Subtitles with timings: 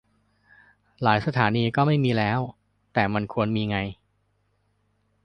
[1.01, 2.39] หลายสถานีก็ไม่มีแล้ว-
[2.93, 3.77] แต่มันควรมีไง